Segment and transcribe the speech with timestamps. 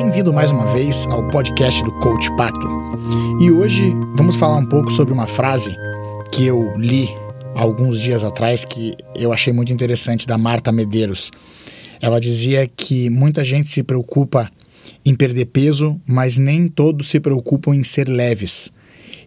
[0.00, 2.68] Bem-vindo mais uma vez ao podcast do Coach Pato.
[3.40, 5.74] E hoje vamos falar um pouco sobre uma frase
[6.30, 7.08] que eu li
[7.52, 11.32] alguns dias atrás que eu achei muito interessante da Marta Medeiros.
[12.00, 14.48] Ela dizia que muita gente se preocupa
[15.04, 18.70] em perder peso, mas nem todos se preocupam em ser leves.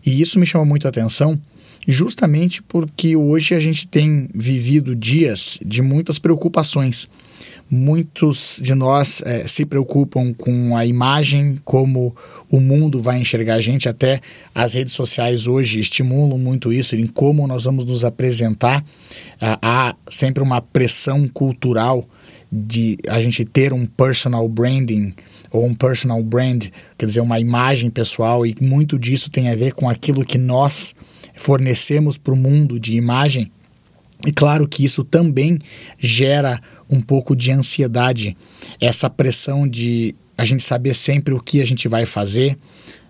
[0.06, 1.40] E isso me chama muito a atenção,
[1.88, 7.10] justamente porque hoje a gente tem vivido dias de muitas preocupações.
[7.70, 12.14] Muitos de nós é, se preocupam com a imagem, como
[12.50, 13.88] o mundo vai enxergar a gente.
[13.88, 14.20] Até
[14.54, 18.84] as redes sociais hoje estimulam muito isso, em como nós vamos nos apresentar.
[19.40, 22.06] Ah, há sempre uma pressão cultural
[22.52, 25.14] de a gente ter um personal branding
[25.50, 29.74] ou um personal brand, quer dizer, uma imagem pessoal, e muito disso tem a ver
[29.74, 30.96] com aquilo que nós
[31.36, 33.52] fornecemos para o mundo de imagem.
[34.26, 35.58] E claro que isso também
[35.98, 38.38] gera um pouco de ansiedade,
[38.80, 42.58] essa pressão de a gente saber sempre o que a gente vai fazer,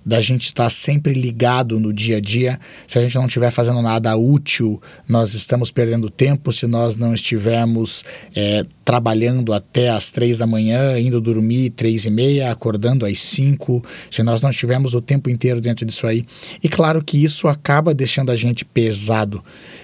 [0.06, 2.60] da gente estar sempre ligado no dia a dia.
[2.88, 6.52] Se a gente não estiver fazendo nada útil, nós estamos perdendo tempo.
[6.52, 8.04] Se nós não estivermos
[8.36, 13.84] é, trabalhando até as três da manhã, indo dormir três e meia, acordando às cinco,
[14.10, 16.26] se nós não estivermos o tempo inteiro dentro disso aí.
[16.64, 19.42] E claro que isso acaba deixando a gente pesado,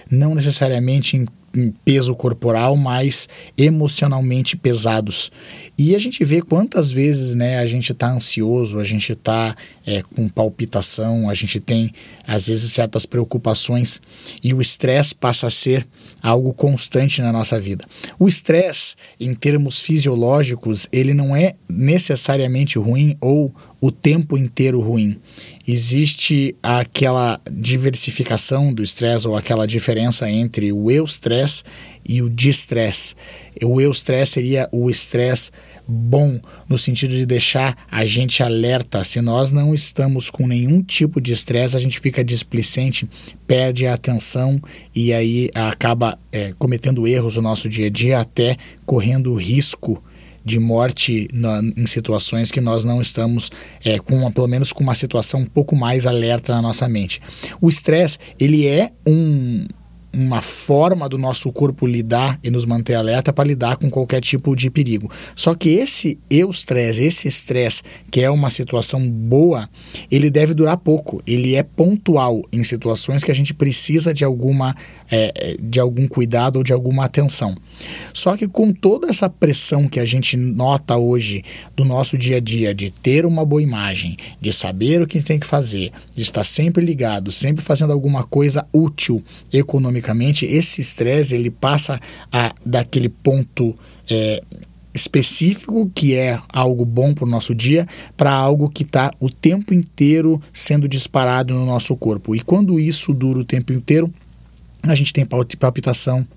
[0.09, 1.25] não necessariamente em
[1.57, 3.27] em peso corporal, mas
[3.57, 5.31] emocionalmente pesados.
[5.75, 10.03] E a gente vê quantas vezes né, a gente está ansioso, a gente está é,
[10.15, 11.91] com palpitação, a gente tem
[12.25, 13.99] às vezes certas preocupações
[14.43, 15.87] e o estresse passa a ser
[16.21, 17.85] algo constante na nossa vida.
[18.19, 25.19] O estresse, em termos fisiológicos, ele não é necessariamente ruim ou o tempo inteiro ruim.
[25.67, 31.63] Existe aquela diversificação do estresse ou aquela diferença entre o eustresse
[32.07, 33.15] e o distress.
[33.63, 35.51] O eustress seria o estresse
[35.87, 39.03] bom, no sentido de deixar a gente alerta.
[39.03, 43.07] Se nós não estamos com nenhum tipo de estresse, a gente fica displicente,
[43.45, 44.61] perde a atenção
[44.93, 50.01] e aí acaba é, cometendo erros no nosso dia a dia, até correndo risco
[50.47, 53.51] de morte na, em situações que nós não estamos
[53.83, 57.21] é, com uma, pelo menos com uma situação um pouco mais alerta na nossa mente.
[57.59, 59.65] O estresse ele é um,
[60.17, 64.55] uma forma do nosso corpo lidar e nos manter alerta para lidar com qualquer tipo
[64.55, 65.11] de perigo.
[65.35, 69.69] Só que esse eustresse, esse estresse, que é uma situação boa,
[70.09, 71.21] ele deve durar pouco.
[71.27, 74.75] Ele é pontual em situações que a gente precisa de alguma
[75.09, 77.55] é, de algum cuidado ou de alguma atenção.
[78.13, 81.43] Só que com toda essa pressão que a gente nota hoje
[81.75, 85.39] do nosso dia a dia, de ter uma boa imagem, de saber o que tem
[85.39, 89.23] que fazer, de estar sempre ligado, sempre fazendo alguma coisa útil
[89.53, 90.06] economicamente,
[90.45, 91.99] esse estresse ele passa
[92.31, 93.77] a daquele ponto
[94.09, 94.41] é,
[94.93, 99.73] específico, que é algo bom para o nosso dia, para algo que está o tempo
[99.73, 102.35] inteiro sendo disparado no nosso corpo.
[102.35, 104.11] E quando isso dura o tempo inteiro,
[104.83, 106.27] a gente tem palpitação,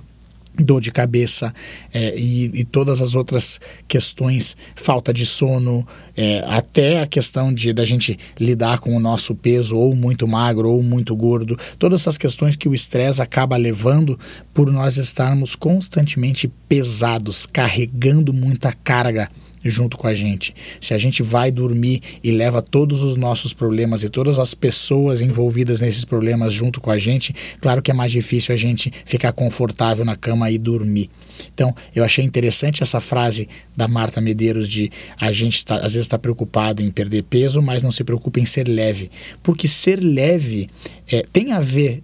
[0.58, 1.54] dor de cabeça
[1.92, 7.72] é, e, e, todas as outras questões, falta de sono, é, até a questão de
[7.72, 12.18] da gente lidar com o nosso peso ou muito magro ou muito gordo, todas essas
[12.18, 14.18] questões que o estresse acaba levando
[14.52, 19.28] por nós estarmos constantemente pesados, carregando muita carga
[19.64, 20.54] junto com a gente.
[20.80, 25.20] Se a gente vai dormir e leva todos os nossos problemas e todas as pessoas
[25.20, 29.32] envolvidas nesses problemas junto com a gente, claro que é mais difícil a gente ficar
[29.32, 31.10] confortável na cama e dormir.
[31.52, 36.06] Então, eu achei interessante essa frase da Marta Medeiros de a gente tá, às vezes
[36.06, 39.10] está preocupado em perder peso, mas não se preocupa em ser leve.
[39.42, 40.68] Porque ser leve
[41.10, 42.02] é, tem a ver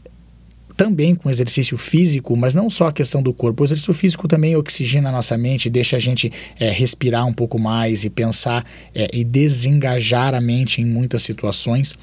[0.76, 3.62] também com exercício físico, mas não só a questão do corpo.
[3.62, 7.58] O exercício físico também oxigena a nossa mente, deixa a gente é, respirar um pouco
[7.58, 8.64] mais e pensar
[8.94, 11.94] é, e desengajar a mente em muitas situações.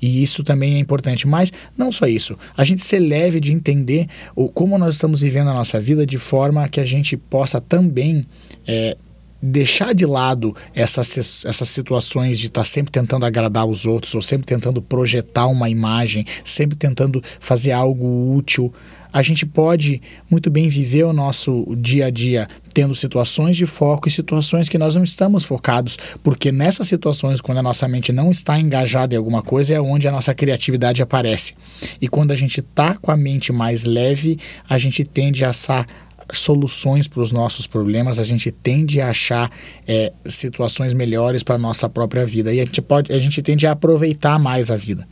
[0.00, 1.26] E isso também é importante.
[1.26, 5.48] Mas não só isso, a gente ser leve de entender o, como nós estamos vivendo
[5.48, 8.26] a nossa vida de forma que a gente possa também
[8.66, 8.96] é,
[9.42, 14.22] deixar de lado essas, essas situações de estar tá sempre tentando agradar os outros, ou
[14.22, 18.72] sempre tentando projetar uma imagem, sempre tentando fazer algo útil.
[19.12, 20.00] A gente pode
[20.30, 24.78] muito bem viver o nosso dia a dia tendo situações de foco e situações que
[24.78, 29.18] nós não estamos focados, porque nessas situações, quando a nossa mente não está engajada em
[29.18, 31.54] alguma coisa, é onde a nossa criatividade aparece.
[32.00, 35.52] E quando a gente está com a mente mais leve, a gente tende a,
[36.32, 39.50] soluções para os nossos problemas, a gente tende a achar
[39.86, 42.52] é, situações melhores para a nossa própria vida.
[42.52, 45.06] E a gente, pode, a gente tende a aproveitar mais a vida.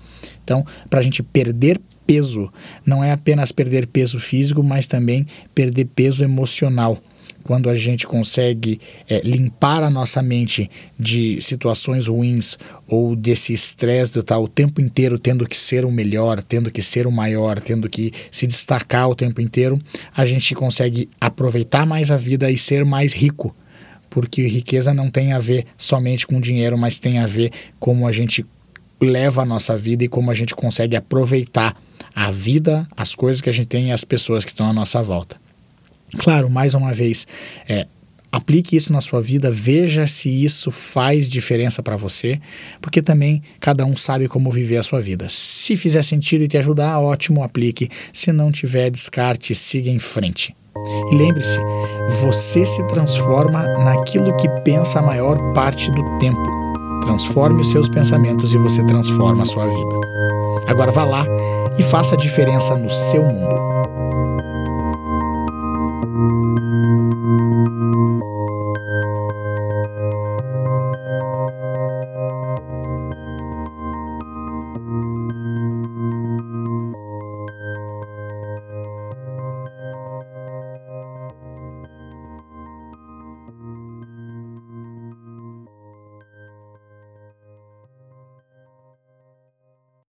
[0.44, 2.52] Então, para a gente perder peso,
[2.84, 7.00] não é apenas perder peso físico, mas também perder peso emocional
[7.42, 14.12] quando a gente consegue é, limpar a nossa mente de situações ruins ou desse estresse
[14.12, 17.60] de estar o tempo inteiro tendo que ser o melhor, tendo que ser o maior,
[17.60, 19.80] tendo que se destacar o tempo inteiro,
[20.16, 23.54] a gente consegue aproveitar mais a vida e ser mais rico.
[24.08, 28.12] Porque riqueza não tem a ver somente com dinheiro, mas tem a ver como a
[28.12, 28.44] gente
[29.00, 31.76] leva a nossa vida e como a gente consegue aproveitar
[32.14, 35.02] a vida, as coisas que a gente tem e as pessoas que estão à nossa
[35.02, 35.39] volta.
[36.18, 37.26] Claro, mais uma vez,
[37.68, 37.86] é,
[38.32, 42.40] aplique isso na sua vida, veja se isso faz diferença para você,
[42.80, 45.26] porque também cada um sabe como viver a sua vida.
[45.28, 47.88] Se fizer sentido e te ajudar, ótimo, aplique.
[48.12, 50.54] Se não tiver, descarte, siga em frente.
[51.10, 51.58] E lembre-se,
[52.20, 56.42] você se transforma naquilo que pensa a maior parte do tempo.
[57.02, 60.00] Transforme os seus pensamentos e você transforma a sua vida.
[60.66, 61.26] Agora vá lá
[61.78, 64.09] e faça a diferença no seu mundo.